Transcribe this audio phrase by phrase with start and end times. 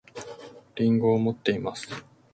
[0.77, 1.87] りんごを持っています